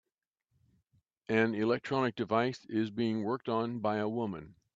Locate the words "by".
3.81-3.97